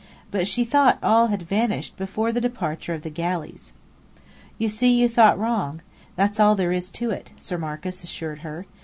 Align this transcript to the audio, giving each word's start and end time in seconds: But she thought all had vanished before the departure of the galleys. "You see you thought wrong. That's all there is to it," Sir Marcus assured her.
But 0.31 0.47
she 0.47 0.65
thought 0.65 0.97
all 1.03 1.27
had 1.27 1.43
vanished 1.43 1.95
before 1.95 2.31
the 2.31 2.41
departure 2.41 2.95
of 2.95 3.03
the 3.03 3.11
galleys. 3.11 3.71
"You 4.57 4.67
see 4.67 4.99
you 4.99 5.07
thought 5.07 5.37
wrong. 5.37 5.83
That's 6.15 6.39
all 6.39 6.55
there 6.55 6.71
is 6.71 6.89
to 6.93 7.11
it," 7.11 7.29
Sir 7.39 7.59
Marcus 7.59 8.03
assured 8.03 8.39
her. 8.39 8.65